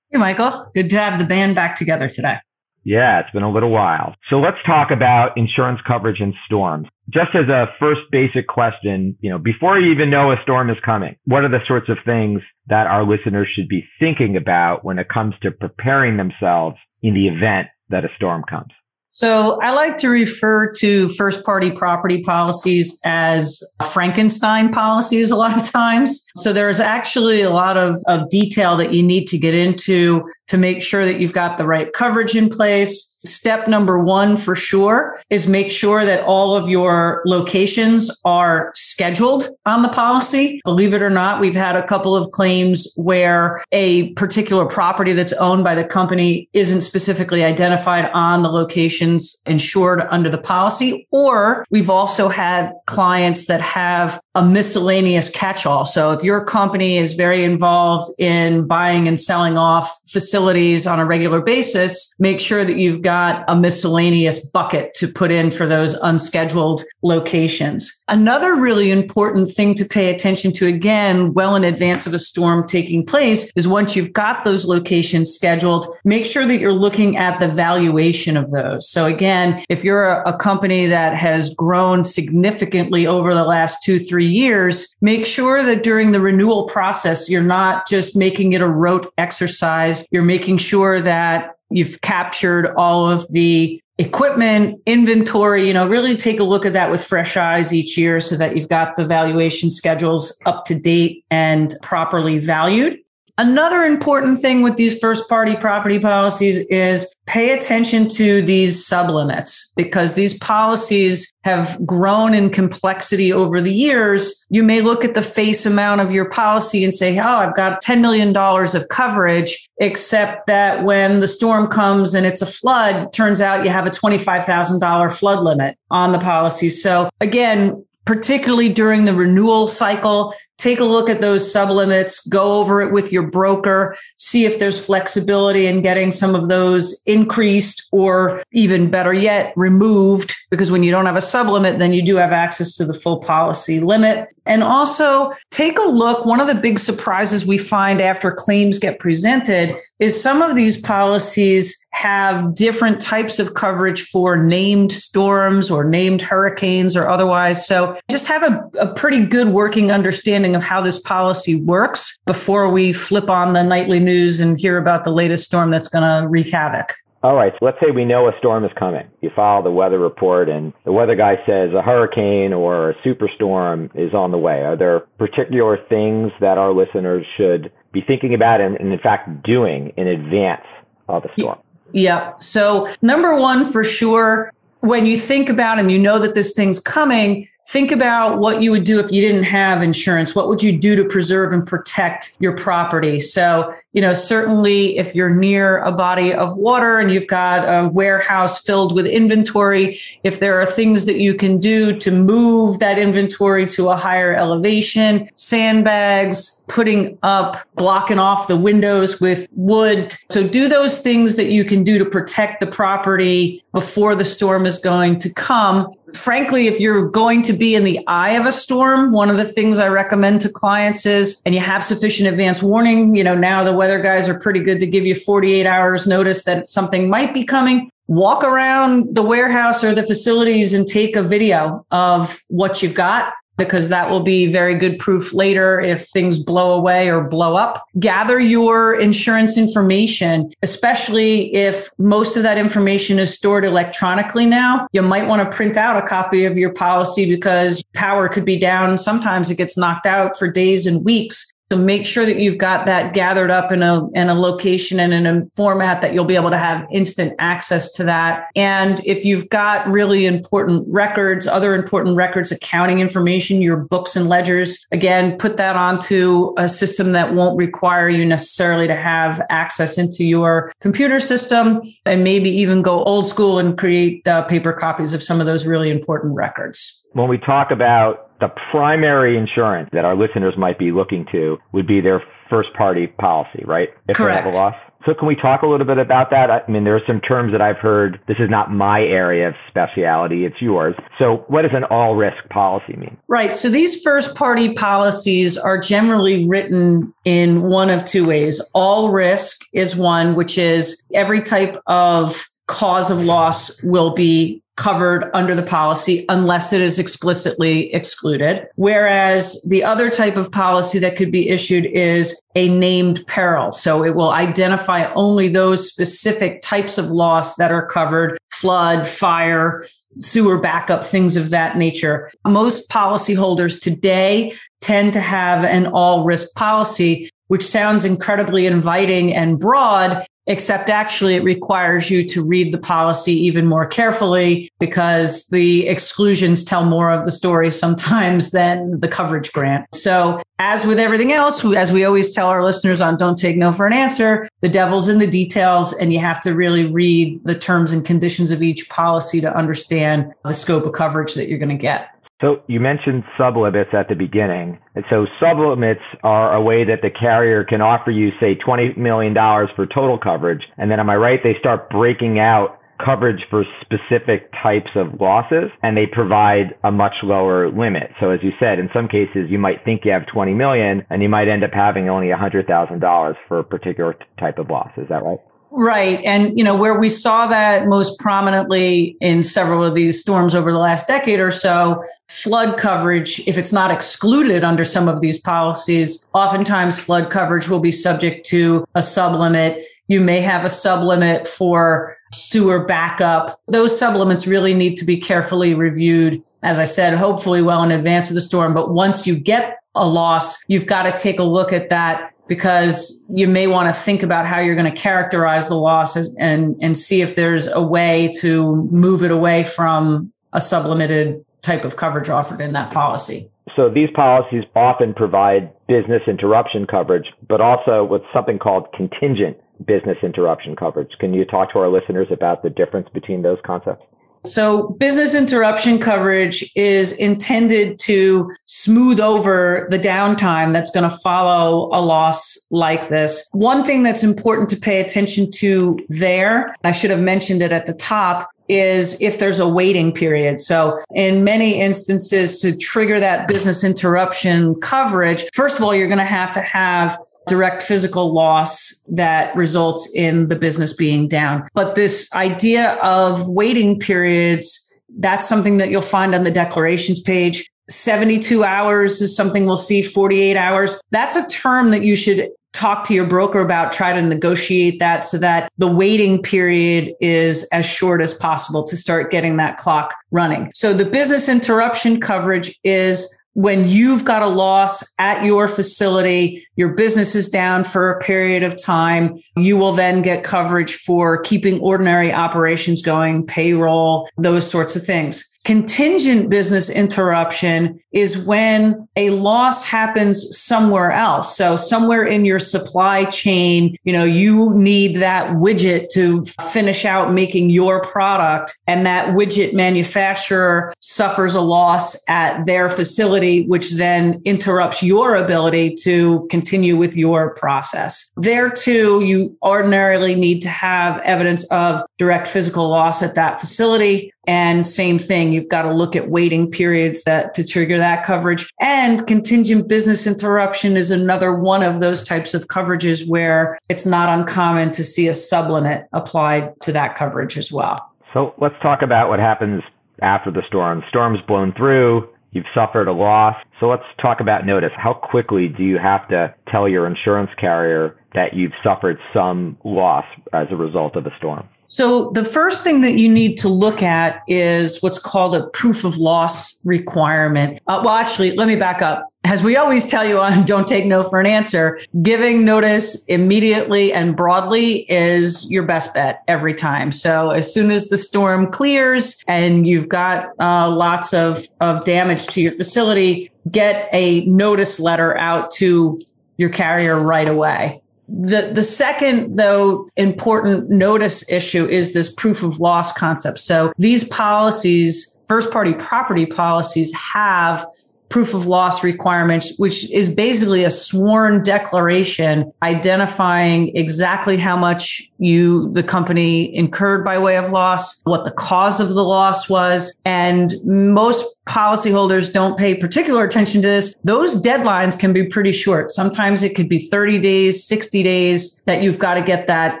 Hey, 0.10 0.18
Michael. 0.18 0.68
Good 0.74 0.90
to 0.90 0.98
have 0.98 1.20
the 1.20 1.24
band 1.24 1.54
back 1.54 1.76
together 1.76 2.08
today. 2.08 2.38
Yeah, 2.82 3.20
it's 3.20 3.30
been 3.30 3.44
a 3.44 3.52
little 3.52 3.70
while. 3.70 4.16
So 4.30 4.40
let's 4.40 4.56
talk 4.66 4.90
about 4.90 5.36
insurance 5.36 5.78
coverage 5.86 6.18
in 6.18 6.34
storms. 6.46 6.88
Just 7.08 7.30
as 7.34 7.48
a 7.48 7.66
first 7.78 8.00
basic 8.10 8.48
question, 8.48 9.16
you 9.20 9.30
know, 9.30 9.38
before 9.38 9.78
you 9.78 9.92
even 9.92 10.10
know 10.10 10.32
a 10.32 10.36
storm 10.42 10.70
is 10.70 10.76
coming, 10.84 11.14
what 11.24 11.44
are 11.44 11.50
the 11.50 11.64
sorts 11.68 11.88
of 11.88 11.98
things 12.04 12.40
that 12.66 12.88
our 12.88 13.04
listeners 13.04 13.46
should 13.54 13.68
be 13.68 13.84
thinking 14.00 14.36
about 14.36 14.84
when 14.84 14.98
it 14.98 15.08
comes 15.08 15.34
to 15.42 15.52
preparing 15.52 16.16
themselves 16.16 16.76
in 17.00 17.14
the 17.14 17.28
event 17.28 17.68
that 17.90 18.04
a 18.04 18.08
storm 18.16 18.42
comes? 18.48 18.72
So 19.10 19.58
I 19.62 19.70
like 19.70 19.96
to 19.98 20.08
refer 20.08 20.70
to 20.78 21.08
first 21.10 21.44
party 21.44 21.70
property 21.70 22.22
policies 22.22 23.00
as 23.04 23.62
Frankenstein 23.92 24.70
policies 24.70 25.30
a 25.30 25.36
lot 25.36 25.56
of 25.56 25.68
times. 25.70 26.26
So 26.36 26.52
there's 26.52 26.78
actually 26.78 27.40
a 27.40 27.50
lot 27.50 27.76
of, 27.76 27.96
of 28.06 28.28
detail 28.28 28.76
that 28.76 28.92
you 28.92 29.02
need 29.02 29.26
to 29.28 29.38
get 29.38 29.54
into 29.54 30.28
to 30.48 30.58
make 30.58 30.82
sure 30.82 31.04
that 31.04 31.20
you've 31.20 31.32
got 31.32 31.58
the 31.58 31.66
right 31.66 31.92
coverage 31.92 32.34
in 32.34 32.48
place 32.48 33.08
Step 33.24 33.66
number 33.66 33.98
one 33.98 34.36
for 34.36 34.54
sure 34.54 35.20
is 35.28 35.48
make 35.48 35.72
sure 35.72 36.04
that 36.04 36.22
all 36.24 36.54
of 36.54 36.68
your 36.68 37.22
locations 37.26 38.10
are 38.24 38.70
scheduled 38.74 39.50
on 39.66 39.82
the 39.82 39.88
policy. 39.88 40.60
Believe 40.64 40.94
it 40.94 41.02
or 41.02 41.10
not, 41.10 41.40
we've 41.40 41.54
had 41.54 41.74
a 41.74 41.86
couple 41.86 42.14
of 42.14 42.30
claims 42.30 42.86
where 42.96 43.62
a 43.72 44.12
particular 44.14 44.66
property 44.66 45.12
that's 45.12 45.32
owned 45.34 45.64
by 45.64 45.74
the 45.74 45.84
company 45.84 46.48
isn't 46.52 46.82
specifically 46.82 47.42
identified 47.42 48.08
on 48.14 48.42
the 48.42 48.48
locations 48.48 49.42
insured 49.46 50.02
under 50.10 50.30
the 50.30 50.38
policy. 50.38 51.06
Or 51.10 51.66
we've 51.70 51.90
also 51.90 52.28
had 52.28 52.72
clients 52.86 53.46
that 53.46 53.60
have 53.60 54.20
a 54.36 54.44
miscellaneous 54.44 55.28
catch 55.28 55.66
all. 55.66 55.84
So 55.84 56.12
if 56.12 56.22
your 56.22 56.44
company 56.44 56.98
is 56.98 57.14
very 57.14 57.42
involved 57.42 58.08
in 58.18 58.66
buying 58.66 59.08
and 59.08 59.18
selling 59.18 59.58
off 59.58 59.92
facilities 60.06 60.37
on 60.38 61.00
a 61.00 61.04
regular 61.04 61.40
basis, 61.40 62.12
make 62.18 62.40
sure 62.40 62.64
that 62.64 62.76
you've 62.76 63.02
got 63.02 63.44
a 63.48 63.56
miscellaneous 63.56 64.44
bucket 64.46 64.94
to 64.94 65.08
put 65.08 65.30
in 65.30 65.50
for 65.50 65.66
those 65.66 65.94
unscheduled 65.94 66.82
locations. 67.02 68.02
Another 68.08 68.54
really 68.54 68.90
important 68.90 69.50
thing 69.50 69.74
to 69.74 69.84
pay 69.84 70.14
attention 70.14 70.52
to 70.52 70.66
again, 70.66 71.32
well 71.32 71.56
in 71.56 71.64
advance 71.64 72.06
of 72.06 72.14
a 72.14 72.18
storm 72.18 72.66
taking 72.66 73.04
place 73.04 73.50
is 73.56 73.66
once 73.66 73.96
you've 73.96 74.12
got 74.12 74.44
those 74.44 74.64
locations 74.64 75.30
scheduled, 75.30 75.86
make 76.04 76.24
sure 76.24 76.46
that 76.46 76.60
you're 76.60 76.72
looking 76.72 77.16
at 77.16 77.40
the 77.40 77.48
valuation 77.48 78.36
of 78.36 78.50
those. 78.50 78.88
So 78.88 79.06
again, 79.06 79.62
if 79.68 79.84
you're 79.84 80.08
a, 80.08 80.22
a 80.30 80.36
company 80.36 80.86
that 80.86 81.16
has 81.16 81.54
grown 81.54 82.04
significantly 82.04 83.06
over 83.06 83.34
the 83.34 83.44
last 83.44 83.82
two, 83.82 83.98
three 83.98 84.28
years, 84.28 84.94
make 85.00 85.26
sure 85.26 85.62
that 85.62 85.82
during 85.82 86.12
the 86.12 86.20
renewal 86.20 86.64
process, 86.64 87.28
you're 87.28 87.42
not 87.42 87.86
just 87.88 88.16
making 88.16 88.52
it 88.52 88.60
a 88.60 88.68
rote 88.68 89.12
exercise. 89.18 90.06
You're 90.10 90.24
making 90.28 90.58
sure 90.58 91.00
that 91.00 91.58
You've 91.70 92.00
captured 92.00 92.74
all 92.76 93.10
of 93.10 93.30
the 93.30 93.80
equipment, 93.98 94.80
inventory, 94.86 95.66
you 95.66 95.74
know, 95.74 95.86
really 95.86 96.16
take 96.16 96.40
a 96.40 96.44
look 96.44 96.64
at 96.64 96.72
that 96.72 96.90
with 96.90 97.04
fresh 97.04 97.36
eyes 97.36 97.74
each 97.74 97.98
year 97.98 98.20
so 98.20 98.36
that 98.36 98.56
you've 98.56 98.68
got 98.68 98.96
the 98.96 99.04
valuation 99.04 99.70
schedules 99.70 100.40
up 100.46 100.64
to 100.66 100.78
date 100.78 101.24
and 101.30 101.74
properly 101.82 102.38
valued. 102.38 102.98
Another 103.38 103.84
important 103.84 104.40
thing 104.40 104.62
with 104.62 104.76
these 104.76 104.98
first 104.98 105.28
party 105.28 105.54
property 105.54 106.00
policies 106.00 106.58
is 106.66 107.14
pay 107.26 107.56
attention 107.56 108.08
to 108.08 108.42
these 108.42 108.84
sublimits 108.84 109.72
because 109.76 110.16
these 110.16 110.36
policies 110.38 111.30
have 111.44 111.78
grown 111.86 112.34
in 112.34 112.50
complexity 112.50 113.32
over 113.32 113.60
the 113.60 113.72
years. 113.72 114.44
You 114.50 114.64
may 114.64 114.80
look 114.80 115.04
at 115.04 115.14
the 115.14 115.22
face 115.22 115.64
amount 115.66 116.00
of 116.00 116.10
your 116.10 116.28
policy 116.28 116.82
and 116.82 116.92
say, 116.92 117.16
Oh, 117.16 117.22
I've 117.22 117.54
got 117.54 117.80
$10 117.80 118.00
million 118.00 118.36
of 118.36 118.88
coverage, 118.88 119.68
except 119.78 120.48
that 120.48 120.82
when 120.82 121.20
the 121.20 121.28
storm 121.28 121.68
comes 121.68 122.14
and 122.14 122.26
it's 122.26 122.42
a 122.42 122.46
flood, 122.46 123.12
turns 123.12 123.40
out 123.40 123.64
you 123.64 123.70
have 123.70 123.86
a 123.86 123.90
$25,000 123.90 125.12
flood 125.16 125.44
limit 125.44 125.78
on 125.92 126.10
the 126.10 126.18
policy. 126.18 126.68
So 126.68 127.08
again, 127.20 127.84
particularly 128.08 128.70
during 128.70 129.04
the 129.04 129.12
renewal 129.12 129.66
cycle. 129.66 130.34
Take 130.58 130.80
a 130.80 130.84
look 130.84 131.08
at 131.08 131.20
those 131.20 131.52
sublimits, 131.52 132.28
go 132.28 132.58
over 132.58 132.82
it 132.82 132.92
with 132.92 133.12
your 133.12 133.28
broker, 133.28 133.96
see 134.16 134.44
if 134.44 134.58
there's 134.58 134.84
flexibility 134.84 135.66
in 135.66 135.82
getting 135.82 136.10
some 136.10 136.34
of 136.34 136.48
those 136.48 137.00
increased 137.06 137.88
or 137.92 138.42
even 138.50 138.90
better 138.90 139.14
yet, 139.14 139.52
removed. 139.56 140.34
Because 140.50 140.72
when 140.72 140.82
you 140.82 140.90
don't 140.90 141.06
have 141.06 141.16
a 141.16 141.20
sublimit, 141.20 141.78
then 141.78 141.92
you 141.92 142.04
do 142.04 142.16
have 142.16 142.32
access 142.32 142.76
to 142.76 142.84
the 142.84 142.94
full 142.94 143.18
policy 143.18 143.80
limit. 143.80 144.28
And 144.46 144.62
also 144.62 145.32
take 145.50 145.78
a 145.78 145.82
look. 145.82 146.24
One 146.24 146.40
of 146.40 146.46
the 146.46 146.54
big 146.54 146.78
surprises 146.78 147.46
we 147.46 147.58
find 147.58 148.00
after 148.00 148.30
claims 148.32 148.78
get 148.78 148.98
presented 148.98 149.76
is 149.98 150.20
some 150.20 150.40
of 150.40 150.54
these 150.54 150.80
policies 150.80 151.86
have 151.90 152.54
different 152.54 153.00
types 153.00 153.38
of 153.38 153.54
coverage 153.54 154.02
for 154.02 154.36
named 154.36 154.92
storms 154.92 155.70
or 155.70 155.84
named 155.84 156.22
hurricanes 156.22 156.96
or 156.96 157.08
otherwise. 157.08 157.66
So 157.66 157.98
just 158.08 158.26
have 158.28 158.42
a, 158.42 158.70
a 158.78 158.94
pretty 158.94 159.26
good 159.26 159.48
working 159.48 159.90
understanding 159.90 160.47
of 160.54 160.62
how 160.62 160.80
this 160.80 160.98
policy 160.98 161.56
works 161.56 162.18
before 162.26 162.70
we 162.70 162.92
flip 162.92 163.28
on 163.28 163.52
the 163.52 163.62
nightly 163.62 164.00
news 164.00 164.40
and 164.40 164.58
hear 164.58 164.78
about 164.78 165.04
the 165.04 165.10
latest 165.10 165.44
storm 165.44 165.70
that's 165.70 165.88
going 165.88 166.04
to 166.04 166.28
wreak 166.28 166.50
havoc. 166.50 166.94
All 167.22 167.34
right. 167.34 167.52
So 167.58 167.64
let's 167.64 167.78
say 167.80 167.90
we 167.90 168.04
know 168.04 168.28
a 168.28 168.32
storm 168.38 168.64
is 168.64 168.70
coming. 168.78 169.08
You 169.22 169.30
follow 169.34 169.62
the 169.62 169.72
weather 169.72 169.98
report 169.98 170.48
and 170.48 170.72
the 170.84 170.92
weather 170.92 171.16
guy 171.16 171.34
says 171.46 171.70
a 171.74 171.82
hurricane 171.82 172.52
or 172.52 172.90
a 172.90 172.94
superstorm 173.02 173.90
is 173.96 174.14
on 174.14 174.30
the 174.30 174.38
way. 174.38 174.62
Are 174.62 174.76
there 174.76 175.00
particular 175.18 175.78
things 175.88 176.30
that 176.40 176.58
our 176.58 176.72
listeners 176.72 177.26
should 177.36 177.72
be 177.92 178.02
thinking 178.06 178.34
about 178.34 178.60
and, 178.60 178.76
and 178.76 178.92
in 178.92 178.98
fact 179.00 179.42
doing 179.42 179.92
in 179.96 180.06
advance 180.06 180.64
of 181.08 181.24
the 181.24 181.30
storm? 181.36 181.58
Yeah. 181.92 182.36
So 182.36 182.88
number 183.02 183.38
one, 183.38 183.64
for 183.64 183.82
sure, 183.82 184.52
when 184.80 185.06
you 185.06 185.16
think 185.16 185.48
about 185.48 185.80
and 185.80 185.90
you 185.90 185.98
know 185.98 186.20
that 186.20 186.34
this 186.34 186.54
thing's 186.54 186.78
coming, 186.78 187.48
think 187.68 187.92
about 187.92 188.38
what 188.38 188.62
you 188.62 188.70
would 188.70 188.84
do 188.84 188.98
if 188.98 189.12
you 189.12 189.20
didn't 189.20 189.42
have 189.42 189.82
insurance. 189.82 190.34
What 190.34 190.48
would 190.48 190.62
you 190.62 190.76
do 190.76 190.96
to 190.96 191.04
preserve 191.04 191.52
and 191.52 191.66
protect 191.66 192.34
your 192.40 192.56
property? 192.56 193.18
So, 193.18 193.74
you 193.92 194.00
know, 194.00 194.14
certainly 194.14 194.96
if 194.96 195.14
you're 195.14 195.28
near 195.28 195.78
a 195.84 195.92
body 195.92 196.32
of 196.32 196.56
water 196.56 196.98
and 196.98 197.12
you've 197.12 197.26
got 197.26 197.64
a 197.64 197.88
warehouse 197.88 198.62
filled 198.64 198.94
with 198.94 199.06
inventory, 199.06 199.98
if 200.22 200.40
there 200.40 200.58
are 200.58 200.64
things 200.64 201.04
that 201.04 201.20
you 201.20 201.34
can 201.34 201.58
do 201.58 201.94
to 201.98 202.10
move 202.10 202.78
that 202.78 202.98
inventory 202.98 203.66
to 203.66 203.90
a 203.90 203.96
higher 203.96 204.34
elevation, 204.34 205.28
sandbags, 205.34 206.64
putting 206.68 207.18
up, 207.22 207.58
blocking 207.74 208.18
off 208.18 208.48
the 208.48 208.56
windows 208.56 209.20
with 209.20 209.46
wood. 209.52 210.14
So 210.30 210.46
do 210.46 210.68
those 210.68 211.02
things 211.02 211.36
that 211.36 211.50
you 211.50 211.66
can 211.66 211.84
do 211.84 211.98
to 211.98 212.06
protect 212.06 212.60
the 212.60 212.66
property 212.66 213.62
before 213.72 214.14
the 214.14 214.24
storm 214.24 214.64
is 214.64 214.78
going 214.78 215.18
to 215.18 215.32
come 215.34 215.92
frankly, 216.14 216.66
if 216.66 216.80
you're 216.80 217.08
going 217.08 217.42
to 217.42 217.52
be 217.52 217.74
in 217.74 217.84
the 217.84 218.00
eye 218.06 218.32
of 218.32 218.46
a 218.46 218.52
storm, 218.52 219.10
one 219.10 219.30
of 219.30 219.36
the 219.36 219.44
things 219.44 219.78
I 219.78 219.88
recommend 219.88 220.40
to 220.42 220.48
clients 220.48 221.06
is, 221.06 221.40
and 221.44 221.54
you 221.54 221.60
have 221.60 221.84
sufficient 221.84 222.28
advance 222.28 222.62
warning, 222.62 223.14
you 223.14 223.24
know, 223.24 223.34
now 223.34 223.64
the 223.64 223.72
weather 223.72 224.00
guys 224.00 224.28
are 224.28 224.38
pretty 224.38 224.60
good 224.60 224.80
to 224.80 224.86
give 224.86 225.06
you 225.06 225.14
48 225.14 225.66
hours 225.66 226.06
notice 226.06 226.44
that 226.44 226.66
something 226.66 227.10
might 227.10 227.34
be 227.34 227.44
coming. 227.44 227.90
Walk 228.06 228.42
around 228.42 229.14
the 229.14 229.22
warehouse 229.22 229.84
or 229.84 229.94
the 229.94 230.02
facilities 230.02 230.72
and 230.72 230.86
take 230.86 231.14
a 231.14 231.22
video 231.22 231.84
of 231.90 232.40
what 232.48 232.82
you've 232.82 232.94
got 232.94 233.34
because 233.58 233.90
that 233.90 234.08
will 234.08 234.22
be 234.22 234.46
very 234.46 234.74
good 234.74 234.98
proof 234.98 235.34
later 235.34 235.80
if 235.80 236.06
things 236.06 236.42
blow 236.42 236.72
away 236.72 237.10
or 237.10 237.20
blow 237.20 237.56
up. 237.56 237.84
Gather 237.98 238.38
your 238.38 238.98
insurance 238.98 239.58
information, 239.58 240.50
especially 240.62 241.54
if 241.54 241.90
most 241.98 242.36
of 242.36 242.42
that 242.44 242.56
information 242.56 243.18
is 243.18 243.34
stored 243.34 243.64
electronically 243.64 244.46
now. 244.46 244.86
You 244.92 245.02
might 245.02 245.26
want 245.26 245.42
to 245.42 245.54
print 245.54 245.76
out 245.76 246.02
a 246.02 246.06
copy 246.06 246.44
of 246.44 246.56
your 246.56 246.72
policy 246.72 247.28
because 247.28 247.82
power 247.94 248.28
could 248.28 248.44
be 248.44 248.58
down. 248.58 248.96
Sometimes 248.96 249.50
it 249.50 249.56
gets 249.56 249.76
knocked 249.76 250.06
out 250.06 250.38
for 250.38 250.48
days 250.48 250.86
and 250.86 251.04
weeks. 251.04 251.52
So 251.70 251.76
make 251.76 252.06
sure 252.06 252.24
that 252.24 252.38
you've 252.38 252.56
got 252.56 252.86
that 252.86 253.12
gathered 253.12 253.50
up 253.50 253.70
in 253.70 253.82
a 253.82 254.08
in 254.12 254.30
a 254.30 254.34
location 254.34 254.98
and 254.98 255.12
in 255.12 255.26
a 255.26 255.44
format 255.50 256.00
that 256.00 256.14
you'll 256.14 256.24
be 256.24 256.34
able 256.34 256.48
to 256.48 256.56
have 256.56 256.86
instant 256.90 257.34
access 257.38 257.92
to 257.92 258.04
that. 258.04 258.48
And 258.56 259.00
if 259.04 259.22
you've 259.26 259.50
got 259.50 259.86
really 259.86 260.24
important 260.24 260.86
records, 260.88 261.46
other 261.46 261.74
important 261.74 262.16
records, 262.16 262.50
accounting 262.50 263.00
information, 263.00 263.60
your 263.60 263.76
books 263.76 264.16
and 264.16 264.30
ledgers, 264.30 264.86
again, 264.92 265.36
put 265.36 265.58
that 265.58 265.76
onto 265.76 266.54
a 266.56 266.70
system 266.70 267.12
that 267.12 267.34
won't 267.34 267.58
require 267.58 268.08
you 268.08 268.24
necessarily 268.24 268.86
to 268.86 268.96
have 268.96 269.42
access 269.50 269.98
into 269.98 270.24
your 270.24 270.72
computer 270.80 271.20
system 271.20 271.82
and 272.06 272.24
maybe 272.24 272.48
even 272.48 272.80
go 272.80 273.04
old 273.04 273.28
school 273.28 273.58
and 273.58 273.76
create 273.76 274.26
uh, 274.26 274.42
paper 274.44 274.72
copies 274.72 275.12
of 275.12 275.22
some 275.22 275.38
of 275.38 275.44
those 275.44 275.66
really 275.66 275.90
important 275.90 276.34
records. 276.34 277.04
When 277.12 277.28
we 277.28 277.36
talk 277.36 277.70
about 277.70 278.27
the 278.40 278.48
primary 278.70 279.36
insurance 279.36 279.90
that 279.92 280.04
our 280.04 280.16
listeners 280.16 280.54
might 280.56 280.78
be 280.78 280.92
looking 280.92 281.26
to 281.32 281.58
would 281.72 281.86
be 281.86 282.00
their 282.00 282.22
first 282.48 282.72
party 282.74 283.06
policy, 283.06 283.62
right? 283.64 283.88
If 284.08 284.16
Correct. 284.16 284.44
they 284.44 284.50
have 284.50 284.54
a 284.54 284.58
loss. 284.58 284.74
So 285.06 285.14
can 285.14 285.28
we 285.28 285.36
talk 285.36 285.62
a 285.62 285.66
little 285.66 285.86
bit 285.86 285.98
about 285.98 286.30
that? 286.30 286.50
I 286.50 286.68
mean, 286.70 286.84
there 286.84 286.96
are 286.96 287.02
some 287.06 287.20
terms 287.20 287.52
that 287.52 287.62
I've 287.62 287.76
heard. 287.76 288.20
This 288.26 288.38
is 288.40 288.50
not 288.50 288.72
my 288.72 289.00
area 289.00 289.48
of 289.48 289.54
speciality. 289.68 290.44
It's 290.44 290.60
yours. 290.60 290.96
So 291.18 291.44
what 291.48 291.62
does 291.62 291.70
an 291.72 291.84
all 291.84 292.16
risk 292.16 292.36
policy 292.50 292.96
mean? 292.96 293.16
Right. 293.28 293.54
So 293.54 293.70
these 293.70 294.02
first 294.02 294.34
party 294.34 294.72
policies 294.74 295.56
are 295.56 295.78
generally 295.78 296.46
written 296.48 297.14
in 297.24 297.62
one 297.62 297.90
of 297.90 298.04
two 298.04 298.26
ways. 298.26 298.60
All 298.74 299.10
risk 299.12 299.62
is 299.72 299.94
one, 299.94 300.34
which 300.34 300.58
is 300.58 301.02
every 301.14 301.42
type 301.42 301.80
of 301.86 302.44
cause 302.66 303.10
of 303.10 303.24
loss 303.24 303.82
will 303.82 304.10
be 304.10 304.62
covered 304.78 305.28
under 305.34 305.56
the 305.56 305.62
policy 305.62 306.24
unless 306.28 306.72
it 306.72 306.80
is 306.80 307.00
explicitly 307.00 307.92
excluded. 307.92 308.68
Whereas 308.76 309.60
the 309.68 309.82
other 309.82 310.08
type 310.08 310.36
of 310.36 310.52
policy 310.52 311.00
that 311.00 311.16
could 311.16 311.32
be 311.32 311.48
issued 311.48 311.84
is 311.86 312.40
a 312.54 312.68
named 312.68 313.26
peril. 313.26 313.72
So 313.72 314.04
it 314.04 314.14
will 314.14 314.30
identify 314.30 315.12
only 315.14 315.48
those 315.48 315.90
specific 315.90 316.62
types 316.62 316.96
of 316.96 317.10
loss 317.10 317.56
that 317.56 317.72
are 317.72 317.86
covered 317.86 318.38
flood, 318.52 319.06
fire, 319.06 319.84
sewer 320.20 320.60
backup, 320.60 321.04
things 321.04 321.34
of 321.34 321.50
that 321.50 321.76
nature. 321.76 322.30
Most 322.46 322.88
policyholders 322.88 323.80
today 323.80 324.54
tend 324.80 325.12
to 325.12 325.20
have 325.20 325.64
an 325.64 325.88
all 325.88 326.24
risk 326.24 326.54
policy, 326.54 327.30
which 327.48 327.64
sounds 327.64 328.04
incredibly 328.04 328.66
inviting 328.66 329.34
and 329.34 329.58
broad, 329.58 330.24
except 330.48 330.88
actually 330.88 331.34
it 331.34 331.44
requires 331.44 332.10
you 332.10 332.24
to 332.24 332.42
read 332.42 332.72
the 332.72 332.78
policy 332.78 333.32
even 333.32 333.66
more 333.66 333.86
carefully 333.86 334.68
because 334.80 335.46
the 335.48 335.86
exclusions 335.86 336.64
tell 336.64 336.84
more 336.84 337.12
of 337.12 337.24
the 337.24 337.30
story 337.30 337.70
sometimes 337.70 338.50
than 338.58 338.98
the 339.00 339.08
coverage 339.08 339.52
grant. 339.52 339.86
So 339.94 340.42
as 340.58 340.84
with 340.84 340.98
everything 340.98 341.32
else, 341.32 341.64
as 341.64 341.92
we 341.92 342.04
always 342.04 342.34
tell 342.34 342.48
our 342.48 342.64
listeners 342.64 343.00
on 343.00 343.16
Don't 343.16 343.38
Take 343.38 343.56
No 343.56 343.72
for 343.72 343.86
an 343.86 343.92
Answer, 343.92 344.48
the 344.60 344.68
devil's 344.68 345.06
in 345.06 345.18
the 345.18 345.26
details 345.26 345.92
and 345.92 346.12
you 346.12 346.18
have 346.18 346.40
to 346.40 346.54
really 346.54 346.86
read 346.86 347.40
the 347.44 347.54
terms 347.54 347.92
and 347.92 348.04
conditions 348.04 348.50
of 348.50 348.62
each 348.62 348.88
policy 348.88 349.40
to 349.40 349.54
understand 349.54 350.32
the 350.44 350.52
scope 350.52 350.84
of 350.84 350.94
coverage 350.94 351.34
that 351.34 351.48
you're 351.48 351.58
going 351.58 351.68
to 351.68 351.76
get. 351.76 352.08
So 352.40 352.62
you 352.68 352.78
mentioned 352.78 353.24
sublimits 353.38 353.92
at 353.94 354.08
the 354.08 354.14
beginning. 354.14 354.78
And 354.94 355.04
so 355.10 355.26
sublimits 355.42 356.04
are 356.22 356.54
a 356.54 356.62
way 356.62 356.84
that 356.84 357.02
the 357.02 357.10
carrier 357.10 357.64
can 357.64 357.80
offer 357.80 358.10
you, 358.10 358.30
say, 358.38 358.56
$20 358.66 358.96
million 358.96 359.34
for 359.34 359.86
total 359.86 360.18
coverage. 360.18 360.62
And 360.76 360.90
then 360.90 361.00
am 361.00 361.10
I 361.10 361.16
right? 361.16 361.40
They 361.42 361.56
start 361.58 361.90
breaking 361.90 362.38
out 362.38 362.78
coverage 363.04 363.40
for 363.48 363.64
specific 363.80 364.50
types 364.62 364.90
of 364.96 365.20
losses 365.20 365.70
and 365.82 365.96
they 365.96 366.06
provide 366.10 366.74
a 366.82 366.90
much 366.90 367.14
lower 367.22 367.70
limit. 367.70 368.10
So 368.20 368.30
as 368.30 368.40
you 368.42 368.50
said, 368.58 368.78
in 368.78 368.88
some 368.92 369.06
cases 369.06 369.46
you 369.48 369.58
might 369.58 369.84
think 369.84 370.02
you 370.04 370.12
have 370.12 370.26
20 370.26 370.52
million 370.54 371.06
and 371.08 371.22
you 371.22 371.28
might 371.28 371.48
end 371.48 371.62
up 371.62 371.70
having 371.72 372.08
only 372.08 372.28
$100,000 372.28 373.34
for 373.46 373.58
a 373.60 373.64
particular 373.64 374.16
type 374.40 374.58
of 374.58 374.68
loss. 374.68 374.90
Is 374.96 375.08
that 375.10 375.22
right? 375.22 375.38
Right. 375.70 376.24
And, 376.24 376.56
you 376.56 376.64
know, 376.64 376.76
where 376.76 376.98
we 376.98 377.08
saw 377.08 377.46
that 377.46 377.86
most 377.86 378.18
prominently 378.18 379.16
in 379.20 379.42
several 379.42 379.84
of 379.84 379.94
these 379.94 380.20
storms 380.20 380.54
over 380.54 380.72
the 380.72 380.78
last 380.78 381.06
decade 381.06 381.40
or 381.40 381.50
so, 381.50 382.02
flood 382.28 382.78
coverage, 382.78 383.46
if 383.46 383.58
it's 383.58 383.72
not 383.72 383.90
excluded 383.90 384.64
under 384.64 384.84
some 384.84 385.08
of 385.08 385.20
these 385.20 385.38
policies, 385.38 386.24
oftentimes 386.32 386.98
flood 386.98 387.30
coverage 387.30 387.68
will 387.68 387.80
be 387.80 387.92
subject 387.92 388.46
to 388.46 388.86
a 388.94 389.00
sublimit. 389.00 389.82
You 390.08 390.20
may 390.20 390.40
have 390.40 390.64
a 390.64 390.68
sublimit 390.68 391.46
for 391.46 392.16
sewer 392.32 392.84
backup. 392.84 393.60
Those 393.68 393.98
sublimits 393.98 394.46
really 394.46 394.74
need 394.74 394.96
to 394.96 395.04
be 395.04 395.18
carefully 395.18 395.74
reviewed. 395.74 396.42
As 396.62 396.78
I 396.78 396.84
said, 396.84 397.14
hopefully 397.14 397.62
well 397.62 397.82
in 397.82 397.90
advance 397.90 398.30
of 398.30 398.34
the 398.34 398.40
storm. 398.40 398.72
But 398.72 398.92
once 398.92 399.26
you 399.26 399.38
get 399.38 399.78
a 399.94 400.06
loss, 400.06 400.62
you've 400.66 400.86
got 400.86 401.02
to 401.02 401.12
take 401.12 401.38
a 401.38 401.44
look 401.44 401.72
at 401.72 401.90
that 401.90 402.32
because 402.48 403.24
you 403.28 403.46
may 403.46 403.66
want 403.66 403.94
to 403.94 404.00
think 404.00 404.22
about 404.22 404.46
how 404.46 404.58
you're 404.58 404.74
going 404.74 404.92
to 404.92 405.00
characterize 405.00 405.68
the 405.68 405.76
losses 405.76 406.34
and, 406.38 406.76
and 406.80 406.96
see 406.96 407.22
if 407.22 407.36
there's 407.36 407.68
a 407.68 407.82
way 407.82 408.30
to 408.40 408.76
move 408.90 409.22
it 409.22 409.30
away 409.30 409.64
from 409.64 410.32
a 410.52 410.60
sublimited 410.60 411.44
type 411.60 411.84
of 411.84 411.96
coverage 411.96 412.28
offered 412.28 412.60
in 412.60 412.72
that 412.72 412.92
policy. 412.92 413.48
So 413.76 413.88
these 413.88 414.08
policies 414.14 414.64
often 414.74 415.14
provide 415.14 415.70
business 415.86 416.22
interruption 416.26 416.86
coverage, 416.86 417.26
but 417.48 417.60
also 417.60 418.04
with 418.04 418.22
something 418.32 418.58
called 418.58 418.86
contingent 418.96 419.56
business 419.86 420.16
interruption 420.22 420.74
coverage. 420.74 421.12
Can 421.20 421.32
you 421.32 421.44
talk 421.44 421.72
to 421.72 421.78
our 421.78 421.88
listeners 421.88 422.26
about 422.32 422.62
the 422.62 422.70
difference 422.70 423.08
between 423.14 423.42
those 423.42 423.58
concepts? 423.64 424.04
So, 424.52 424.88
business 424.90 425.34
interruption 425.34 425.98
coverage 425.98 426.70
is 426.74 427.12
intended 427.12 427.98
to 428.00 428.52
smooth 428.64 429.20
over 429.20 429.86
the 429.90 429.98
downtime 429.98 430.72
that's 430.72 430.90
going 430.90 431.08
to 431.08 431.16
follow 431.16 431.88
a 431.92 432.00
loss 432.00 432.66
like 432.70 433.08
this. 433.08 433.48
One 433.52 433.84
thing 433.84 434.02
that's 434.02 434.22
important 434.22 434.68
to 434.70 434.76
pay 434.76 435.00
attention 435.00 435.50
to 435.56 435.98
there, 436.08 436.74
I 436.84 436.92
should 436.92 437.10
have 437.10 437.20
mentioned 437.20 437.62
it 437.62 437.72
at 437.72 437.86
the 437.86 437.94
top, 437.94 438.48
is 438.68 439.20
if 439.20 439.38
there's 439.38 439.58
a 439.58 439.68
waiting 439.68 440.12
period. 440.12 440.60
So 440.60 441.00
in 441.14 441.42
many 441.42 441.80
instances 441.80 442.60
to 442.60 442.76
trigger 442.76 443.18
that 443.20 443.48
business 443.48 443.82
interruption 443.82 444.74
coverage, 444.76 445.44
first 445.54 445.78
of 445.78 445.84
all, 445.84 445.94
you're 445.94 446.08
going 446.08 446.18
to 446.18 446.24
have 446.24 446.52
to 446.52 446.60
have 446.60 447.18
direct 447.48 447.82
physical 447.82 448.32
loss 448.32 449.04
that 449.08 449.54
results 449.56 450.10
in 450.14 450.48
the 450.48 450.56
business 450.56 450.92
being 450.92 451.26
down. 451.26 451.68
But 451.74 451.94
this 451.94 452.32
idea 452.34 452.94
of 453.02 453.48
waiting 453.48 453.98
periods, 453.98 454.94
that's 455.18 455.48
something 455.48 455.78
that 455.78 455.90
you'll 455.90 456.02
find 456.02 456.34
on 456.34 456.44
the 456.44 456.50
declarations 456.50 457.20
page. 457.20 457.68
72 457.88 458.64
hours 458.64 459.20
is 459.22 459.34
something 459.34 459.64
we'll 459.64 459.76
see 459.76 460.02
48 460.02 460.56
hours. 460.56 461.00
That's 461.10 461.36
a 461.36 461.46
term 461.48 461.90
that 461.90 462.04
you 462.04 462.14
should 462.14 462.48
talk 462.72 463.02
to 463.04 463.14
your 463.14 463.26
broker 463.26 463.60
about, 463.60 463.92
try 463.92 464.12
to 464.12 464.22
negotiate 464.22 465.00
that 465.00 465.24
so 465.24 465.38
that 465.38 465.72
the 465.78 465.88
waiting 465.90 466.40
period 466.40 467.12
is 467.20 467.64
as 467.72 467.84
short 467.84 468.20
as 468.22 468.34
possible 468.34 468.84
to 468.84 468.96
start 468.96 469.32
getting 469.32 469.56
that 469.56 469.78
clock 469.78 470.14
running. 470.30 470.70
So 470.74 470.92
the 470.92 471.04
business 471.04 471.48
interruption 471.48 472.20
coverage 472.20 472.78
is 472.84 473.36
when 473.54 473.88
you've 473.88 474.24
got 474.24 474.42
a 474.42 474.46
loss 474.46 475.14
at 475.18 475.44
your 475.44 475.66
facility, 475.66 476.66
your 476.76 476.94
business 476.94 477.34
is 477.34 477.48
down 477.48 477.84
for 477.84 478.10
a 478.10 478.20
period 478.20 478.62
of 478.62 478.80
time, 478.80 479.36
you 479.56 479.76
will 479.76 479.92
then 479.92 480.22
get 480.22 480.44
coverage 480.44 480.94
for 480.94 481.42
keeping 481.42 481.80
ordinary 481.80 482.32
operations 482.32 483.02
going, 483.02 483.44
payroll, 483.44 484.28
those 484.36 484.70
sorts 484.70 484.94
of 484.94 485.04
things. 485.04 485.52
Contingent 485.64 486.48
business 486.48 486.88
interruption 486.88 488.00
is 488.12 488.46
when 488.46 489.06
a 489.16 489.30
loss 489.30 489.84
happens 489.84 490.56
somewhere 490.56 491.12
else. 491.12 491.56
So 491.56 491.76
somewhere 491.76 492.24
in 492.24 492.46
your 492.46 492.58
supply 492.58 493.26
chain, 493.26 493.94
you 494.04 494.12
know, 494.12 494.24
you 494.24 494.72
need 494.74 495.16
that 495.16 495.50
widget 495.56 496.08
to 496.12 496.44
finish 496.72 497.04
out 497.04 497.32
making 497.34 497.68
your 497.68 498.00
product 498.00 498.78
and 498.86 499.04
that 499.04 499.34
widget 499.34 499.74
manufacturer 499.74 500.94
suffers 501.00 501.54
a 501.54 501.60
loss 501.60 502.18
at 502.28 502.64
their 502.64 502.88
facility, 502.88 503.66
which 503.66 503.92
then 503.92 504.40
interrupts 504.46 505.02
your 505.02 505.34
ability 505.34 505.94
to 506.02 506.46
continue 506.50 506.96
with 506.96 507.14
your 507.14 507.54
process. 507.56 508.30
There 508.36 508.70
too, 508.70 509.22
you 509.22 509.54
ordinarily 509.62 510.34
need 510.34 510.62
to 510.62 510.70
have 510.70 511.20
evidence 511.24 511.64
of 511.64 512.02
direct 512.16 512.48
physical 512.48 512.88
loss 512.88 513.22
at 513.22 513.34
that 513.34 513.60
facility. 513.60 514.32
And 514.48 514.86
same 514.86 515.18
thing, 515.18 515.52
you've 515.52 515.68
got 515.68 515.82
to 515.82 515.92
look 515.92 516.16
at 516.16 516.30
waiting 516.30 516.70
periods 516.70 517.22
that 517.24 517.52
to 517.52 517.66
trigger 517.66 517.98
that 517.98 518.24
coverage. 518.24 518.72
And 518.80 519.26
contingent 519.26 519.88
business 519.88 520.26
interruption 520.26 520.96
is 520.96 521.10
another 521.10 521.54
one 521.54 521.82
of 521.82 522.00
those 522.00 522.24
types 522.24 522.54
of 522.54 522.66
coverages 522.68 523.28
where 523.28 523.78
it's 523.90 524.06
not 524.06 524.30
uncommon 524.30 524.90
to 524.92 525.04
see 525.04 525.28
a 525.28 525.32
sublimit 525.32 526.06
applied 526.14 526.80
to 526.80 526.92
that 526.92 527.14
coverage 527.14 527.58
as 527.58 527.70
well. 527.70 528.10
So 528.32 528.54
let's 528.58 528.74
talk 528.80 529.02
about 529.02 529.28
what 529.28 529.38
happens 529.38 529.82
after 530.22 530.50
the 530.50 530.62
storm. 530.66 531.02
Storm's 531.10 531.40
blown 531.46 531.74
through. 531.74 532.26
You've 532.52 532.64
suffered 532.74 533.06
a 533.06 533.12
loss. 533.12 533.54
So 533.80 533.88
let's 533.88 534.02
talk 534.18 534.40
about 534.40 534.64
notice. 534.64 534.92
How 534.96 535.12
quickly 535.12 535.68
do 535.68 535.82
you 535.82 535.98
have 535.98 536.26
to 536.28 536.54
tell 536.70 536.88
your 536.88 537.06
insurance 537.06 537.50
carrier 537.60 538.16
that 538.32 538.54
you've 538.54 538.72
suffered 538.82 539.18
some 539.34 539.76
loss 539.84 540.24
as 540.54 540.68
a 540.70 540.76
result 540.76 541.16
of 541.16 541.24
the 541.24 541.32
storm? 541.36 541.68
So 541.88 542.30
the 542.30 542.44
first 542.44 542.84
thing 542.84 543.00
that 543.00 543.18
you 543.18 543.28
need 543.30 543.56
to 543.58 543.68
look 543.68 544.02
at 544.02 544.42
is 544.46 545.02
what's 545.02 545.18
called 545.18 545.54
a 545.54 545.66
proof 545.68 546.04
of 546.04 546.18
loss 546.18 546.80
requirement. 546.84 547.80
Uh, 547.86 548.02
well, 548.04 548.14
actually, 548.14 548.54
let 548.56 548.68
me 548.68 548.76
back 548.76 549.00
up. 549.00 549.26
As 549.44 549.62
we 549.62 549.76
always 549.76 550.06
tell 550.06 550.26
you 550.26 550.38
on 550.38 550.66
Don't 550.66 550.86
Take 550.86 551.06
No 551.06 551.24
for 551.24 551.40
an 551.40 551.46
Answer, 551.46 551.98
giving 552.20 552.66
notice 552.66 553.24
immediately 553.24 554.12
and 554.12 554.36
broadly 554.36 555.10
is 555.10 555.70
your 555.70 555.82
best 555.84 556.12
bet 556.12 556.42
every 556.46 556.74
time. 556.74 557.10
So 557.10 557.50
as 557.50 557.72
soon 557.72 557.90
as 557.90 558.08
the 558.08 558.18
storm 558.18 558.70
clears 558.70 559.42
and 559.48 559.88
you've 559.88 560.10
got 560.10 560.50
uh, 560.60 560.90
lots 560.90 561.32
of, 561.32 561.66
of 561.80 562.04
damage 562.04 562.46
to 562.48 562.60
your 562.60 562.72
facility, 562.72 563.50
get 563.70 564.10
a 564.12 564.44
notice 564.44 565.00
letter 565.00 565.36
out 565.38 565.70
to 565.70 566.18
your 566.58 566.68
carrier 566.68 567.18
right 567.18 567.48
away. 567.48 568.02
The, 568.28 568.72
the 568.74 568.82
second, 568.82 569.56
though, 569.56 570.08
important 570.16 570.90
notice 570.90 571.50
issue 571.50 571.86
is 571.86 572.12
this 572.12 572.32
proof 572.32 572.62
of 572.62 572.78
loss 572.78 573.12
concept. 573.12 573.58
So 573.58 573.92
these 573.96 574.24
policies, 574.28 575.38
first 575.46 575.72
party 575.72 575.94
property 575.94 576.44
policies 576.44 577.12
have 577.14 577.86
proof 578.28 578.54
of 578.54 578.66
loss 578.66 579.02
requirements, 579.02 579.74
which 579.78 580.10
is 580.12 580.34
basically 580.34 580.84
a 580.84 580.90
sworn 580.90 581.62
declaration 581.62 582.70
identifying 582.82 583.94
exactly 583.96 584.56
how 584.56 584.76
much 584.76 585.30
you, 585.38 585.90
the 585.92 586.02
company 586.02 586.74
incurred 586.74 587.24
by 587.24 587.38
way 587.38 587.56
of 587.56 587.70
loss, 587.70 588.20
what 588.24 588.44
the 588.44 588.50
cause 588.50 589.00
of 589.00 589.10
the 589.10 589.24
loss 589.24 589.68
was. 589.68 590.14
And 590.24 590.74
most 590.84 591.44
policyholders 591.66 592.52
don't 592.52 592.78
pay 592.78 592.94
particular 592.94 593.44
attention 593.44 593.82
to 593.82 593.88
this. 593.88 594.14
Those 594.24 594.60
deadlines 594.60 595.18
can 595.18 595.32
be 595.32 595.46
pretty 595.46 595.72
short. 595.72 596.10
Sometimes 596.10 596.62
it 596.62 596.74
could 596.74 596.88
be 596.88 596.98
30 596.98 597.38
days, 597.38 597.84
60 597.84 598.22
days 598.22 598.82
that 598.86 599.02
you've 599.02 599.18
got 599.18 599.34
to 599.34 599.42
get 599.42 599.66
that 599.66 600.00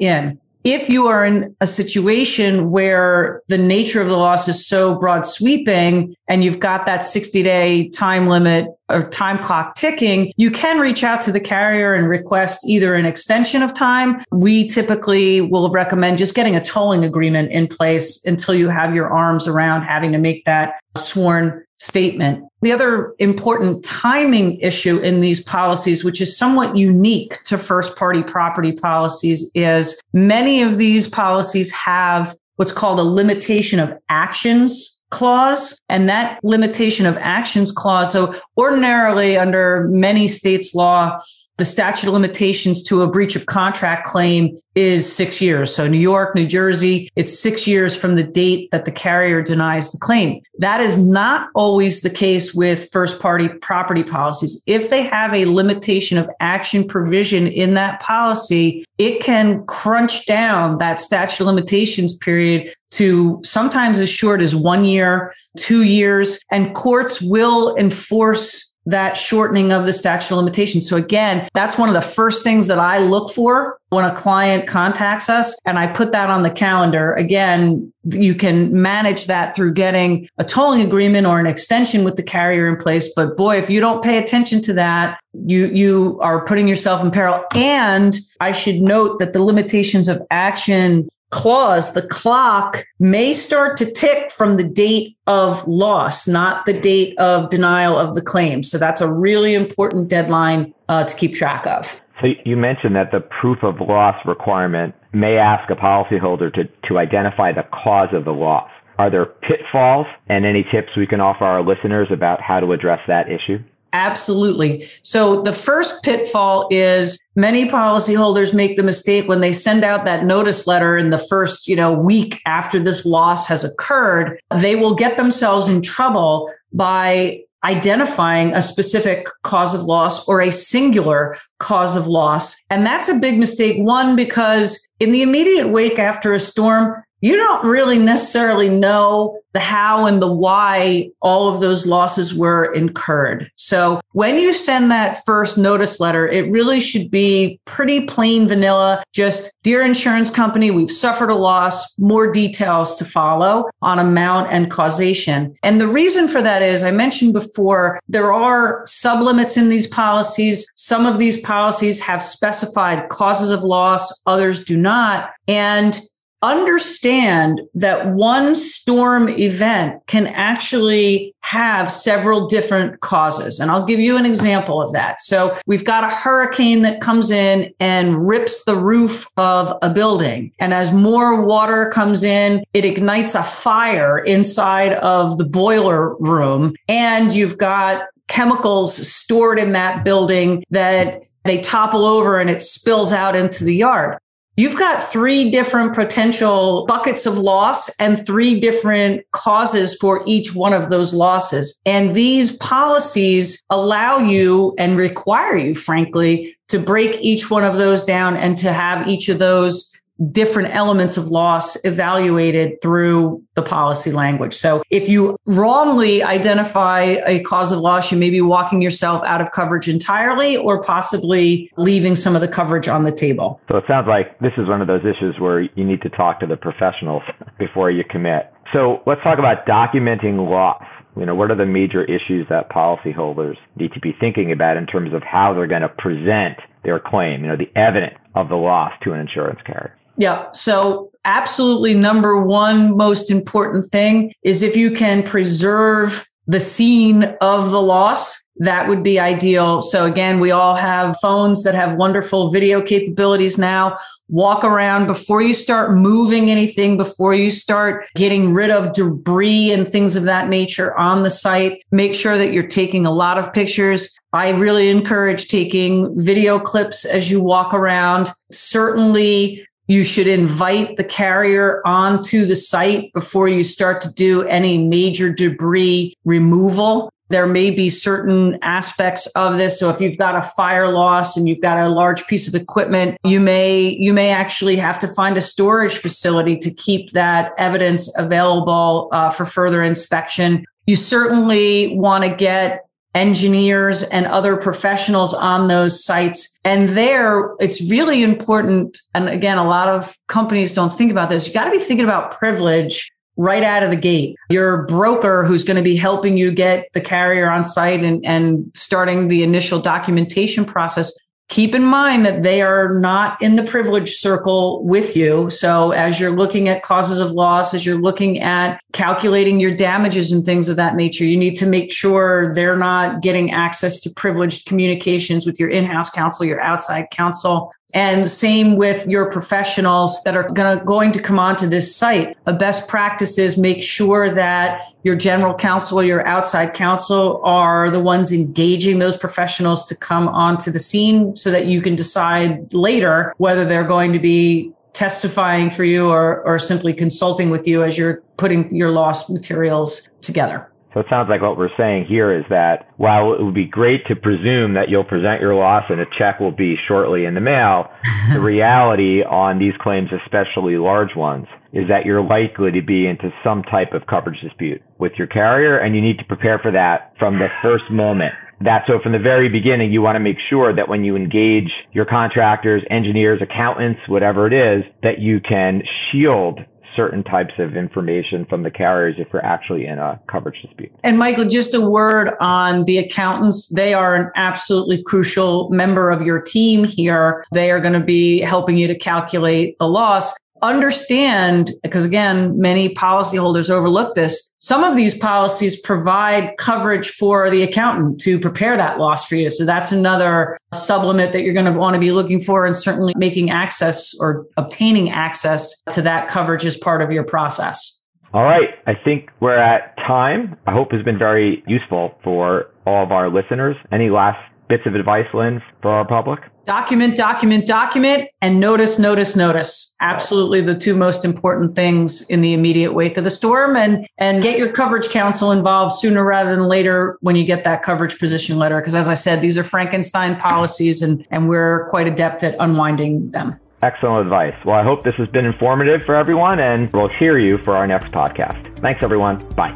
in 0.00 0.38
if 0.64 0.88
you 0.88 1.06
are 1.06 1.22
in 1.24 1.54
a 1.60 1.66
situation 1.66 2.70
where 2.70 3.42
the 3.48 3.58
nature 3.58 4.00
of 4.00 4.08
the 4.08 4.16
loss 4.16 4.48
is 4.48 4.66
so 4.66 4.94
broad 4.94 5.26
sweeping 5.26 6.16
and 6.26 6.42
you've 6.42 6.58
got 6.58 6.86
that 6.86 7.04
60 7.04 7.42
day 7.42 7.88
time 7.90 8.28
limit 8.28 8.68
or 8.88 9.02
time 9.10 9.38
clock 9.38 9.74
ticking, 9.74 10.32
you 10.38 10.50
can 10.50 10.78
reach 10.78 11.04
out 11.04 11.20
to 11.20 11.32
the 11.32 11.40
carrier 11.40 11.92
and 11.92 12.08
request 12.08 12.66
either 12.66 12.94
an 12.94 13.04
extension 13.04 13.62
of 13.62 13.74
time. 13.74 14.24
We 14.32 14.66
typically 14.66 15.42
will 15.42 15.70
recommend 15.70 16.16
just 16.16 16.34
getting 16.34 16.56
a 16.56 16.64
tolling 16.64 17.04
agreement 17.04 17.52
in 17.52 17.68
place 17.68 18.24
until 18.24 18.54
you 18.54 18.70
have 18.70 18.94
your 18.94 19.12
arms 19.12 19.46
around 19.46 19.82
having 19.82 20.12
to 20.12 20.18
make 20.18 20.46
that 20.46 20.76
sworn 20.96 21.64
statement. 21.78 22.44
The 22.62 22.72
other 22.72 23.14
important 23.18 23.84
timing 23.84 24.58
issue 24.60 24.98
in 24.98 25.20
these 25.20 25.42
policies, 25.42 26.04
which 26.04 26.20
is 26.20 26.36
somewhat 26.36 26.76
unique 26.76 27.42
to 27.44 27.58
first 27.58 27.96
party 27.96 28.22
property 28.22 28.72
policies, 28.72 29.50
is 29.54 30.00
many 30.12 30.62
of 30.62 30.78
these 30.78 31.08
policies 31.08 31.70
have 31.72 32.34
what's 32.56 32.72
called 32.72 33.00
a 33.00 33.02
limitation 33.02 33.80
of 33.80 33.92
actions 34.08 34.94
clause. 35.10 35.78
And 35.88 36.08
that 36.08 36.40
limitation 36.42 37.06
of 37.06 37.16
actions 37.20 37.70
clause, 37.70 38.12
so 38.12 38.34
ordinarily 38.56 39.36
under 39.36 39.86
many 39.88 40.26
states' 40.26 40.74
law, 40.74 41.20
the 41.56 41.64
statute 41.64 42.08
of 42.08 42.14
limitations 42.14 42.82
to 42.84 43.02
a 43.02 43.06
breach 43.06 43.36
of 43.36 43.46
contract 43.46 44.06
claim 44.06 44.56
is 44.74 45.10
six 45.10 45.40
years. 45.40 45.74
So 45.74 45.86
New 45.86 45.98
York, 45.98 46.34
New 46.34 46.46
Jersey, 46.46 47.10
it's 47.14 47.38
six 47.38 47.66
years 47.66 47.96
from 47.96 48.16
the 48.16 48.24
date 48.24 48.70
that 48.72 48.84
the 48.84 48.92
carrier 48.92 49.40
denies 49.40 49.92
the 49.92 49.98
claim. 49.98 50.42
That 50.58 50.80
is 50.80 50.98
not 50.98 51.50
always 51.54 52.00
the 52.00 52.10
case 52.10 52.54
with 52.54 52.90
first 52.90 53.20
party 53.20 53.48
property 53.48 54.02
policies. 54.02 54.62
If 54.66 54.90
they 54.90 55.04
have 55.04 55.32
a 55.32 55.46
limitation 55.46 56.18
of 56.18 56.28
action 56.40 56.88
provision 56.88 57.46
in 57.46 57.74
that 57.74 58.00
policy, 58.00 58.84
it 58.98 59.22
can 59.22 59.64
crunch 59.66 60.26
down 60.26 60.78
that 60.78 60.98
statute 60.98 61.40
of 61.40 61.46
limitations 61.46 62.16
period 62.16 62.72
to 62.90 63.40
sometimes 63.44 64.00
as 64.00 64.10
short 64.10 64.40
as 64.40 64.54
one 64.54 64.84
year, 64.84 65.34
two 65.56 65.82
years, 65.82 66.40
and 66.50 66.74
courts 66.74 67.20
will 67.20 67.76
enforce 67.76 68.73
that 68.86 69.16
shortening 69.16 69.72
of 69.72 69.86
the 69.86 69.92
statute 69.92 70.30
of 70.32 70.38
limitations. 70.38 70.88
So 70.88 70.96
again, 70.96 71.48
that's 71.54 71.78
one 71.78 71.88
of 71.88 71.94
the 71.94 72.02
first 72.02 72.44
things 72.44 72.66
that 72.66 72.78
I 72.78 72.98
look 72.98 73.30
for 73.30 73.78
when 73.88 74.04
a 74.04 74.14
client 74.14 74.66
contacts 74.66 75.30
us 75.30 75.58
and 75.64 75.78
I 75.78 75.86
put 75.86 76.12
that 76.12 76.28
on 76.28 76.42
the 76.42 76.50
calendar. 76.50 77.14
Again, 77.14 77.92
you 78.04 78.34
can 78.34 78.82
manage 78.82 79.26
that 79.26 79.56
through 79.56 79.72
getting 79.72 80.28
a 80.36 80.44
tolling 80.44 80.82
agreement 80.82 81.26
or 81.26 81.40
an 81.40 81.46
extension 81.46 82.04
with 82.04 82.16
the 82.16 82.22
carrier 82.22 82.68
in 82.68 82.76
place. 82.76 83.12
But 83.14 83.36
boy, 83.36 83.56
if 83.56 83.70
you 83.70 83.80
don't 83.80 84.02
pay 84.02 84.18
attention 84.18 84.60
to 84.62 84.74
that, 84.74 85.18
you, 85.32 85.66
you 85.66 86.18
are 86.20 86.44
putting 86.44 86.68
yourself 86.68 87.02
in 87.02 87.10
peril. 87.10 87.42
And 87.54 88.14
I 88.40 88.52
should 88.52 88.80
note 88.80 89.18
that 89.18 89.32
the 89.32 89.42
limitations 89.42 90.08
of 90.08 90.20
action 90.30 91.08
clause, 91.34 91.92
the 91.94 92.06
clock 92.06 92.84
may 93.00 93.32
start 93.32 93.76
to 93.78 93.92
tick 93.92 94.30
from 94.30 94.54
the 94.54 94.62
date 94.64 95.16
of 95.26 95.66
loss, 95.66 96.28
not 96.28 96.64
the 96.64 96.72
date 96.72 97.18
of 97.18 97.50
denial 97.50 97.98
of 97.98 98.14
the 98.14 98.22
claim. 98.22 98.62
So 98.62 98.78
that's 98.78 99.00
a 99.00 99.12
really 99.12 99.52
important 99.52 100.08
deadline 100.08 100.72
uh, 100.88 101.04
to 101.04 101.16
keep 101.16 101.34
track 101.34 101.66
of. 101.66 102.00
So 102.20 102.28
you 102.44 102.56
mentioned 102.56 102.94
that 102.94 103.10
the 103.10 103.20
proof 103.20 103.58
of 103.64 103.80
loss 103.80 104.14
requirement 104.24 104.94
may 105.12 105.36
ask 105.36 105.68
a 105.70 105.74
policyholder 105.74 106.54
to, 106.54 106.64
to 106.88 106.98
identify 106.98 107.52
the 107.52 107.64
cause 107.72 108.10
of 108.12 108.24
the 108.24 108.32
loss. 108.32 108.70
Are 108.96 109.10
there 109.10 109.26
pitfalls 109.26 110.06
and 110.28 110.46
any 110.46 110.62
tips 110.62 110.96
we 110.96 111.08
can 111.08 111.20
offer 111.20 111.44
our 111.44 111.64
listeners 111.64 112.08
about 112.12 112.40
how 112.40 112.60
to 112.60 112.70
address 112.72 113.00
that 113.08 113.26
issue? 113.28 113.58
Absolutely. 113.94 114.88
So 115.02 115.40
the 115.42 115.52
first 115.52 116.02
pitfall 116.02 116.66
is 116.70 117.16
many 117.36 117.68
policyholders 117.68 118.52
make 118.52 118.76
the 118.76 118.82
mistake 118.82 119.28
when 119.28 119.40
they 119.40 119.52
send 119.52 119.84
out 119.84 120.04
that 120.04 120.24
notice 120.24 120.66
letter 120.66 120.98
in 120.98 121.10
the 121.10 121.18
first, 121.18 121.68
you 121.68 121.76
know, 121.76 121.92
week 121.92 122.42
after 122.44 122.80
this 122.80 123.06
loss 123.06 123.46
has 123.46 123.62
occurred, 123.62 124.40
they 124.52 124.74
will 124.74 124.96
get 124.96 125.16
themselves 125.16 125.68
in 125.68 125.80
trouble 125.80 126.52
by 126.72 127.40
identifying 127.62 128.52
a 128.52 128.60
specific 128.60 129.26
cause 129.42 129.74
of 129.74 129.82
loss 129.82 130.26
or 130.26 130.40
a 130.40 130.50
singular 130.50 131.36
cause 131.60 131.96
of 131.96 132.08
loss. 132.08 132.56
And 132.70 132.84
that's 132.84 133.08
a 133.08 133.18
big 133.20 133.38
mistake. 133.38 133.76
One, 133.78 134.16
because 134.16 134.86
in 134.98 135.12
the 135.12 135.22
immediate 135.22 135.68
wake 135.68 136.00
after 136.00 136.34
a 136.34 136.40
storm, 136.40 137.00
you 137.24 137.38
don't 137.38 137.64
really 137.64 137.98
necessarily 137.98 138.68
know 138.68 139.40
the 139.54 139.60
how 139.60 140.04
and 140.04 140.20
the 140.20 140.30
why 140.30 141.08
all 141.22 141.48
of 141.48 141.60
those 141.60 141.86
losses 141.86 142.34
were 142.34 142.64
incurred. 142.74 143.48
So 143.56 144.02
when 144.12 144.36
you 144.36 144.52
send 144.52 144.90
that 144.90 145.24
first 145.24 145.56
notice 145.56 146.00
letter, 146.00 146.28
it 146.28 146.50
really 146.50 146.80
should 146.80 147.10
be 147.10 147.58
pretty 147.64 148.02
plain 148.02 148.46
vanilla. 148.46 149.02
Just 149.14 149.54
dear 149.62 149.82
insurance 149.82 150.28
company, 150.28 150.70
we've 150.70 150.90
suffered 150.90 151.30
a 151.30 151.34
loss, 151.34 151.98
more 151.98 152.30
details 152.30 152.98
to 152.98 153.06
follow 153.06 153.70
on 153.80 153.98
amount 153.98 154.52
and 154.52 154.70
causation. 154.70 155.56
And 155.62 155.80
the 155.80 155.88
reason 155.88 156.28
for 156.28 156.42
that 156.42 156.60
is 156.60 156.84
I 156.84 156.90
mentioned 156.90 157.32
before, 157.32 158.00
there 158.06 158.34
are 158.34 158.82
sublimits 158.82 159.56
in 159.56 159.70
these 159.70 159.86
policies. 159.86 160.66
Some 160.74 161.06
of 161.06 161.18
these 161.18 161.40
policies 161.40 162.00
have 162.00 162.22
specified 162.22 163.08
causes 163.08 163.50
of 163.50 163.62
loss, 163.62 164.22
others 164.26 164.62
do 164.62 164.76
not. 164.76 165.30
And 165.48 165.98
understand 166.44 167.60
that 167.74 168.08
one 168.08 168.54
storm 168.54 169.28
event 169.28 170.06
can 170.06 170.26
actually 170.26 171.34
have 171.40 171.90
several 171.90 172.46
different 172.46 173.00
causes. 173.00 173.58
And 173.60 173.70
I'll 173.70 173.84
give 173.84 174.00
you 174.00 174.16
an 174.16 174.26
example 174.26 174.80
of 174.80 174.92
that. 174.92 175.20
So 175.20 175.56
we've 175.66 175.84
got 175.84 176.04
a 176.04 176.08
hurricane 176.08 176.82
that 176.82 177.00
comes 177.00 177.30
in 177.30 177.72
and 177.80 178.28
rips 178.28 178.64
the 178.64 178.76
roof 178.76 179.26
of 179.36 179.76
a 179.82 179.90
building. 179.90 180.52
And 180.58 180.74
as 180.74 180.92
more 180.92 181.44
water 181.44 181.90
comes 181.90 182.24
in, 182.24 182.64
it 182.74 182.84
ignites 182.84 183.34
a 183.34 183.42
fire 183.42 184.18
inside 184.18 184.92
of 184.94 185.38
the 185.38 185.46
boiler 185.46 186.14
room. 186.16 186.74
And 186.88 187.34
you've 187.34 187.58
got 187.58 188.02
chemicals 188.28 188.94
stored 189.06 189.58
in 189.58 189.72
that 189.72 190.04
building 190.04 190.64
that 190.70 191.22
they 191.44 191.60
topple 191.60 192.04
over 192.04 192.40
and 192.40 192.48
it 192.48 192.62
spills 192.62 193.12
out 193.12 193.36
into 193.36 193.64
the 193.64 193.74
yard. 193.74 194.18
You've 194.56 194.78
got 194.78 195.02
three 195.02 195.50
different 195.50 195.94
potential 195.94 196.86
buckets 196.86 197.26
of 197.26 197.38
loss 197.38 197.88
and 197.98 198.24
three 198.24 198.60
different 198.60 199.28
causes 199.32 199.96
for 199.96 200.22
each 200.26 200.54
one 200.54 200.72
of 200.72 200.90
those 200.90 201.12
losses. 201.12 201.76
And 201.84 202.14
these 202.14 202.56
policies 202.58 203.60
allow 203.70 204.18
you 204.18 204.72
and 204.78 204.96
require 204.96 205.56
you, 205.56 205.74
frankly, 205.74 206.56
to 206.68 206.78
break 206.78 207.18
each 207.20 207.50
one 207.50 207.64
of 207.64 207.78
those 207.78 208.04
down 208.04 208.36
and 208.36 208.56
to 208.58 208.72
have 208.72 209.08
each 209.08 209.28
of 209.28 209.40
those 209.40 209.92
different 210.30 210.74
elements 210.74 211.16
of 211.16 211.26
loss 211.26 211.82
evaluated 211.84 212.80
through 212.80 213.42
the 213.54 213.62
policy 213.62 214.12
language. 214.12 214.54
So 214.54 214.82
if 214.90 215.08
you 215.08 215.36
wrongly 215.46 216.22
identify 216.22 217.00
a 217.26 217.40
cause 217.40 217.72
of 217.72 217.80
loss, 217.80 218.12
you 218.12 218.18
may 218.18 218.30
be 218.30 218.40
walking 218.40 218.80
yourself 218.80 219.22
out 219.24 219.40
of 219.40 219.50
coverage 219.52 219.88
entirely 219.88 220.56
or 220.56 220.82
possibly 220.82 221.70
leaving 221.76 222.14
some 222.14 222.34
of 222.34 222.40
the 222.40 222.48
coverage 222.48 222.88
on 222.88 223.04
the 223.04 223.12
table. 223.12 223.60
So 223.72 223.78
it 223.78 223.84
sounds 223.88 224.06
like 224.06 224.38
this 224.38 224.52
is 224.56 224.68
one 224.68 224.80
of 224.80 224.86
those 224.86 225.02
issues 225.02 225.38
where 225.38 225.62
you 225.62 225.84
need 225.84 226.02
to 226.02 226.08
talk 226.10 226.40
to 226.40 226.46
the 226.46 226.56
professionals 226.56 227.22
before 227.58 227.90
you 227.90 228.04
commit. 228.08 228.52
So 228.72 229.02
let's 229.06 229.22
talk 229.22 229.38
about 229.38 229.66
documenting 229.66 230.48
loss. 230.48 230.82
You 231.16 231.26
know, 231.26 231.34
what 231.34 231.50
are 231.50 231.56
the 231.56 231.66
major 231.66 232.04
issues 232.04 232.46
that 232.50 232.70
policyholders 232.70 233.56
need 233.76 233.92
to 233.92 234.00
be 234.00 234.16
thinking 234.18 234.50
about 234.50 234.76
in 234.76 234.86
terms 234.86 235.14
of 235.14 235.22
how 235.22 235.54
they're 235.54 235.68
going 235.68 235.82
to 235.82 235.88
present 235.88 236.58
their 236.82 236.98
claim, 236.98 237.42
you 237.42 237.48
know, 237.48 237.56
the 237.56 237.70
evidence 237.78 238.16
of 238.34 238.48
the 238.48 238.56
loss 238.56 238.92
to 239.04 239.12
an 239.12 239.20
insurance 239.20 239.60
carrier? 239.64 239.96
Yeah. 240.16 240.50
So 240.52 241.10
absolutely 241.24 241.94
number 241.94 242.40
one 242.40 242.96
most 242.96 243.30
important 243.30 243.86
thing 243.86 244.32
is 244.42 244.62
if 244.62 244.76
you 244.76 244.90
can 244.90 245.22
preserve 245.22 246.28
the 246.46 246.60
scene 246.60 247.24
of 247.40 247.70
the 247.70 247.80
loss, 247.80 248.42
that 248.56 248.86
would 248.86 249.02
be 249.02 249.18
ideal. 249.18 249.80
So 249.80 250.04
again, 250.04 250.38
we 250.38 250.50
all 250.50 250.76
have 250.76 251.16
phones 251.20 251.64
that 251.64 251.74
have 251.74 251.96
wonderful 251.96 252.50
video 252.50 252.80
capabilities 252.80 253.58
now. 253.58 253.96
Walk 254.28 254.64
around 254.64 255.06
before 255.06 255.42
you 255.42 255.52
start 255.52 255.96
moving 255.96 256.50
anything, 256.50 256.96
before 256.96 257.34
you 257.34 257.50
start 257.50 258.06
getting 258.14 258.54
rid 258.54 258.70
of 258.70 258.92
debris 258.92 259.72
and 259.72 259.88
things 259.88 260.16
of 260.16 260.24
that 260.24 260.48
nature 260.48 260.96
on 260.96 261.22
the 261.22 261.30
site. 261.30 261.82
Make 261.90 262.14
sure 262.14 262.38
that 262.38 262.52
you're 262.52 262.66
taking 262.66 263.06
a 263.06 263.12
lot 263.12 263.38
of 263.38 263.52
pictures. 263.52 264.16
I 264.32 264.50
really 264.50 264.88
encourage 264.88 265.48
taking 265.48 266.18
video 266.18 266.58
clips 266.58 267.04
as 267.04 267.30
you 267.30 267.42
walk 267.42 267.74
around. 267.74 268.30
Certainly 268.50 269.66
you 269.86 270.04
should 270.04 270.26
invite 270.26 270.96
the 270.96 271.04
carrier 271.04 271.82
onto 271.86 272.46
the 272.46 272.56
site 272.56 273.12
before 273.12 273.48
you 273.48 273.62
start 273.62 274.00
to 274.02 274.12
do 274.14 274.42
any 274.42 274.78
major 274.78 275.32
debris 275.32 276.16
removal. 276.24 277.10
There 277.30 277.46
may 277.46 277.70
be 277.70 277.88
certain 277.88 278.58
aspects 278.62 279.26
of 279.28 279.56
this. 279.56 279.78
So 279.78 279.90
if 279.90 280.00
you've 280.00 280.18
got 280.18 280.36
a 280.36 280.42
fire 280.42 280.90
loss 280.92 281.36
and 281.36 281.48
you've 281.48 281.60
got 281.62 281.78
a 281.78 281.88
large 281.88 282.26
piece 282.26 282.46
of 282.46 282.54
equipment, 282.54 283.16
you 283.24 283.40
may, 283.40 283.88
you 283.98 284.12
may 284.12 284.30
actually 284.30 284.76
have 284.76 284.98
to 285.00 285.08
find 285.08 285.36
a 285.36 285.40
storage 285.40 285.98
facility 285.98 286.56
to 286.58 286.72
keep 286.74 287.12
that 287.12 287.52
evidence 287.58 288.14
available 288.18 289.08
uh, 289.12 289.30
for 289.30 289.44
further 289.44 289.82
inspection. 289.82 290.64
You 290.86 290.96
certainly 290.96 291.96
want 291.96 292.24
to 292.24 292.30
get 292.30 292.83
engineers 293.14 294.02
and 294.02 294.26
other 294.26 294.56
professionals 294.56 295.32
on 295.34 295.68
those 295.68 296.04
sites. 296.04 296.58
And 296.64 296.88
there, 296.90 297.54
it's 297.60 297.80
really 297.88 298.22
important. 298.22 298.98
And 299.14 299.28
again, 299.28 299.58
a 299.58 299.66
lot 299.66 299.88
of 299.88 300.16
companies 300.26 300.74
don't 300.74 300.92
think 300.92 301.12
about 301.12 301.30
this. 301.30 301.46
You 301.46 301.54
got 301.54 301.66
to 301.66 301.70
be 301.70 301.78
thinking 301.78 302.04
about 302.04 302.32
privilege 302.32 303.10
right 303.36 303.62
out 303.62 303.82
of 303.82 303.90
the 303.90 303.96
gate. 303.96 304.36
Your 304.50 304.86
broker 304.86 305.44
who's 305.44 305.64
going 305.64 305.76
to 305.76 305.82
be 305.82 305.96
helping 305.96 306.36
you 306.36 306.52
get 306.52 306.86
the 306.92 307.00
carrier 307.00 307.50
on 307.50 307.64
site 307.64 308.04
and, 308.04 308.24
and 308.24 308.70
starting 308.74 309.28
the 309.28 309.42
initial 309.42 309.80
documentation 309.80 310.64
process 310.64 311.12
keep 311.48 311.74
in 311.74 311.84
mind 311.84 312.24
that 312.24 312.42
they 312.42 312.62
are 312.62 312.98
not 312.98 313.40
in 313.42 313.56
the 313.56 313.62
privilege 313.62 314.10
circle 314.10 314.82
with 314.84 315.16
you. 315.16 315.50
So 315.50 315.92
as 315.92 316.18
you're 316.18 316.34
looking 316.34 316.68
at 316.68 316.82
causes 316.82 317.20
of 317.20 317.32
loss, 317.32 317.74
as 317.74 317.84
you're 317.84 318.00
looking 318.00 318.40
at 318.40 318.80
calculating 318.92 319.60
your 319.60 319.74
damages 319.74 320.32
and 320.32 320.44
things 320.44 320.68
of 320.68 320.76
that 320.76 320.96
nature, 320.96 321.24
you 321.24 321.36
need 321.36 321.56
to 321.56 321.66
make 321.66 321.92
sure 321.92 322.52
they're 322.54 322.76
not 322.76 323.20
getting 323.20 323.50
access 323.50 324.00
to 324.00 324.10
privileged 324.10 324.66
communications 324.66 325.46
with 325.46 325.60
your 325.60 325.68
in-house 325.68 326.10
counsel, 326.10 326.46
your 326.46 326.60
outside 326.60 327.06
counsel. 327.10 327.72
And 327.94 328.26
same 328.26 328.76
with 328.76 329.06
your 329.06 329.30
professionals 329.30 330.20
that 330.24 330.36
are 330.36 330.48
going 330.50 330.78
to, 330.78 330.84
going 330.84 331.12
to 331.12 331.22
come 331.22 331.38
onto 331.38 331.68
this 331.68 331.94
site. 331.94 332.36
A 332.46 332.52
best 332.52 332.88
practice 332.88 333.38
is 333.38 333.56
make 333.56 333.84
sure 333.84 334.34
that 334.34 334.82
your 335.04 335.14
general 335.14 335.54
counsel 335.54 336.02
your 336.02 336.26
outside 336.26 336.74
counsel 336.74 337.40
are 337.44 337.90
the 337.90 338.00
ones 338.00 338.32
engaging 338.32 338.98
those 338.98 339.16
professionals 339.16 339.86
to 339.86 339.94
come 339.94 340.26
onto 340.28 340.72
the 340.72 340.78
scene 340.78 341.36
so 341.36 341.52
that 341.52 341.66
you 341.66 341.80
can 341.80 341.94
decide 341.94 342.74
later 342.74 343.32
whether 343.38 343.64
they're 343.64 343.84
going 343.84 344.12
to 344.12 344.18
be 344.18 344.72
testifying 344.92 345.70
for 345.70 345.84
you 345.84 346.08
or, 346.08 346.40
or 346.42 346.58
simply 346.58 346.92
consulting 346.92 347.50
with 347.50 347.66
you 347.66 347.84
as 347.84 347.96
you're 347.96 348.22
putting 348.36 348.74
your 348.74 348.90
lost 348.90 349.30
materials 349.30 350.08
together. 350.20 350.68
So 350.94 351.00
it 351.00 351.06
sounds 351.10 351.28
like 351.28 351.42
what 351.42 351.58
we're 351.58 351.74
saying 351.76 352.06
here 352.08 352.32
is 352.32 352.44
that 352.50 352.86
while 352.98 353.34
it 353.34 353.42
would 353.42 353.54
be 353.54 353.66
great 353.66 354.06
to 354.06 354.14
presume 354.14 354.74
that 354.74 354.88
you'll 354.88 355.02
present 355.02 355.40
your 355.40 355.56
loss 355.56 355.82
and 355.90 356.00
a 356.00 356.06
check 356.16 356.38
will 356.38 356.52
be 356.52 356.76
shortly 356.86 357.24
in 357.24 357.34
the 357.34 357.40
mail, 357.40 357.90
the 358.32 358.40
reality 358.40 359.22
on 359.24 359.58
these 359.58 359.74
claims, 359.82 360.10
especially 360.24 360.78
large 360.78 361.16
ones, 361.16 361.46
is 361.72 361.88
that 361.88 362.06
you're 362.06 362.22
likely 362.22 362.70
to 362.70 362.80
be 362.80 363.08
into 363.08 363.34
some 363.42 363.64
type 363.64 363.92
of 363.92 364.06
coverage 364.06 364.40
dispute 364.40 364.80
with 364.98 365.10
your 365.18 365.26
carrier 365.26 365.78
and 365.78 365.96
you 365.96 366.00
need 366.00 366.18
to 366.18 366.24
prepare 366.24 366.60
for 366.60 366.70
that 366.70 367.12
from 367.18 367.40
the 367.40 367.48
first 367.60 367.90
moment. 367.90 368.32
That 368.60 368.82
so 368.86 369.00
from 369.02 369.12
the 369.12 369.18
very 369.18 369.48
beginning, 369.48 369.92
you 369.92 370.00
want 370.00 370.14
to 370.14 370.20
make 370.20 370.36
sure 370.48 370.74
that 370.74 370.88
when 370.88 371.02
you 371.02 371.16
engage 371.16 371.70
your 371.92 372.04
contractors, 372.04 372.84
engineers, 372.88 373.42
accountants, 373.42 374.00
whatever 374.06 374.46
it 374.46 374.54
is, 374.54 374.84
that 375.02 375.18
you 375.18 375.40
can 375.40 375.82
shield 376.12 376.60
certain 376.96 377.22
types 377.24 377.54
of 377.58 377.76
information 377.76 378.46
from 378.46 378.62
the 378.62 378.70
carriers 378.70 379.16
if 379.18 379.28
we're 379.32 379.40
actually 379.40 379.86
in 379.86 379.98
a 379.98 380.20
coverage 380.30 380.60
dispute. 380.62 380.92
And 381.02 381.18
Michael, 381.18 381.44
just 381.44 381.74
a 381.74 381.80
word 381.80 382.32
on 382.40 382.84
the 382.84 382.98
accountants. 382.98 383.68
They 383.68 383.94
are 383.94 384.14
an 384.14 384.30
absolutely 384.36 385.02
crucial 385.02 385.68
member 385.70 386.10
of 386.10 386.22
your 386.22 386.40
team 386.40 386.84
here. 386.84 387.44
They 387.52 387.70
are 387.70 387.80
going 387.80 387.98
to 387.98 388.04
be 388.04 388.40
helping 388.40 388.76
you 388.76 388.86
to 388.86 388.94
calculate 388.94 389.76
the 389.78 389.88
loss 389.88 390.34
understand, 390.68 391.70
because 391.82 392.04
again, 392.04 392.58
many 392.58 392.94
policyholders 392.94 393.70
overlook 393.70 394.14
this. 394.14 394.50
Some 394.58 394.82
of 394.82 394.96
these 394.96 395.16
policies 395.16 395.80
provide 395.80 396.56
coverage 396.58 397.10
for 397.10 397.50
the 397.50 397.62
accountant 397.62 398.20
to 398.20 398.38
prepare 398.40 398.76
that 398.76 398.98
loss 398.98 399.26
for 399.26 399.36
you. 399.36 399.50
So 399.50 399.64
that's 399.64 399.92
another 399.92 400.58
supplement 400.72 401.32
that 401.32 401.42
you're 401.42 401.54
going 401.54 401.66
to 401.66 401.72
want 401.72 401.94
to 401.94 402.00
be 402.00 402.12
looking 402.12 402.40
for 402.40 402.64
and 402.66 402.74
certainly 402.74 403.12
making 403.16 403.50
access 403.50 404.14
or 404.18 404.46
obtaining 404.56 405.10
access 405.10 405.80
to 405.90 406.02
that 406.02 406.28
coverage 406.28 406.64
as 406.64 406.76
part 406.76 407.02
of 407.02 407.12
your 407.12 407.24
process. 407.24 408.00
All 408.32 408.42
right. 408.42 408.70
I 408.86 408.94
think 409.04 409.30
we're 409.40 409.56
at 409.56 409.96
time. 409.96 410.56
I 410.66 410.72
hope 410.72 410.90
has 410.90 411.04
been 411.04 411.18
very 411.18 411.62
useful 411.68 412.18
for 412.24 412.70
all 412.84 413.04
of 413.04 413.12
our 413.12 413.30
listeners. 413.30 413.76
Any 413.92 414.10
last 414.10 414.38
bits 414.68 414.82
of 414.86 414.94
advice, 414.94 415.26
Lynn, 415.32 415.62
for 415.82 415.90
our 415.92 416.06
public? 416.06 416.40
Document, 416.64 417.14
document, 417.14 417.66
document, 417.66 418.28
and 418.40 418.58
notice, 418.58 418.98
notice, 418.98 419.36
notice. 419.36 419.94
Absolutely 420.00 420.62
the 420.62 420.74
two 420.74 420.96
most 420.96 421.24
important 421.24 421.74
things 421.74 422.28
in 422.30 422.40
the 422.40 422.54
immediate 422.54 422.92
wake 422.92 423.16
of 423.16 423.24
the 423.24 423.30
storm. 423.30 423.76
And 423.76 424.06
and 424.18 424.42
get 424.42 424.58
your 424.58 424.72
coverage 424.72 425.10
counsel 425.10 425.52
involved 425.52 425.92
sooner 425.92 426.24
rather 426.24 426.50
than 426.50 426.64
later 426.64 427.18
when 427.20 427.36
you 427.36 427.44
get 427.44 427.64
that 427.64 427.82
coverage 427.82 428.18
position 428.18 428.58
letter. 428.58 428.80
Because 428.80 428.94
as 428.94 429.08
I 429.08 429.14
said, 429.14 429.42
these 429.42 429.58
are 429.58 429.64
Frankenstein 429.64 430.36
policies 430.36 431.02
and, 431.02 431.26
and 431.30 431.48
we're 431.48 431.86
quite 431.88 432.06
adept 432.06 432.42
at 432.42 432.56
unwinding 432.58 433.30
them. 433.30 433.58
Excellent 433.82 434.22
advice. 434.22 434.54
Well, 434.64 434.76
I 434.76 434.82
hope 434.82 435.04
this 435.04 435.14
has 435.16 435.28
been 435.28 435.44
informative 435.44 436.04
for 436.04 436.14
everyone, 436.14 436.58
and 436.58 436.90
we'll 436.94 437.08
hear 437.08 437.38
you 437.38 437.58
for 437.58 437.76
our 437.76 437.86
next 437.86 438.12
podcast. 438.12 438.78
Thanks, 438.78 439.02
everyone. 439.02 439.46
Bye. 439.50 439.72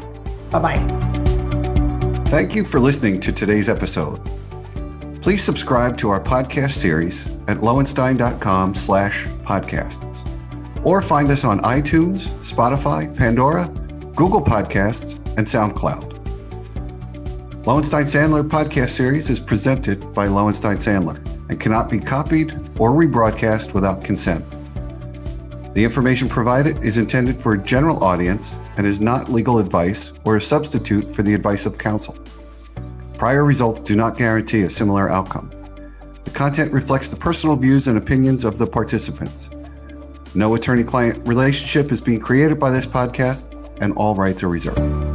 Bye 0.49 0.59
bye. 0.59 1.09
Thank 2.25 2.55
you 2.55 2.63
for 2.63 2.79
listening 2.79 3.19
to 3.19 3.31
today's 3.31 3.69
episode. 3.69 4.19
Please 5.21 5.43
subscribe 5.43 5.97
to 5.97 6.09
our 6.09 6.21
podcast 6.21 6.71
series 6.71 7.27
at 7.49 7.57
lowenstein.com 7.57 8.73
slash 8.73 9.25
podcasts 9.43 10.05
or 10.85 11.01
find 11.01 11.29
us 11.29 11.43
on 11.43 11.59
iTunes, 11.59 12.27
Spotify, 12.41 13.13
Pandora, 13.15 13.67
Google 14.15 14.41
Podcasts, 14.41 15.15
and 15.37 15.45
SoundCloud. 15.45 16.15
Lowenstein 17.65 18.05
Sandler 18.05 18.47
podcast 18.47 18.91
series 18.91 19.29
is 19.29 19.39
presented 19.41 20.13
by 20.13 20.27
Lowenstein 20.27 20.77
Sandler 20.77 21.17
and 21.49 21.59
cannot 21.59 21.89
be 21.91 21.99
copied 21.99 22.53
or 22.79 22.91
rebroadcast 22.91 23.73
without 23.73 24.03
consent. 24.03 24.45
The 25.73 25.83
information 25.83 26.29
provided 26.29 26.77
is 26.83 26.97
intended 26.97 27.39
for 27.41 27.53
a 27.53 27.63
general 27.63 28.03
audience 28.03 28.57
and 28.77 28.87
is 28.87 29.01
not 29.01 29.29
legal 29.29 29.59
advice 29.59 30.13
or 30.23 30.37
a 30.37 30.41
substitute 30.41 31.13
for 31.13 31.23
the 31.23 31.33
advice 31.33 31.65
of 31.65 31.77
counsel. 31.77 32.17
Prior 33.19 33.43
results 33.43 33.81
do 33.81 33.97
not 33.97 34.17
guarantee 34.17 34.61
a 34.61 34.69
similar 34.69 35.09
outcome. 35.09 35.51
The 36.23 36.31
content 36.31 36.71
reflects 36.71 37.09
the 37.09 37.17
personal 37.17 37.57
views 37.57 37.89
and 37.89 37.97
opinions 37.97 38.45
of 38.45 38.57
the 38.57 38.65
participants. 38.65 39.49
No 40.35 40.55
attorney 40.55 40.85
client 40.85 41.27
relationship 41.27 41.91
is 41.91 41.99
being 41.99 42.21
created 42.21 42.61
by 42.61 42.71
this 42.71 42.85
podcast, 42.85 43.57
and 43.81 43.91
all 43.97 44.15
rights 44.15 44.41
are 44.41 44.47
reserved. 44.47 45.08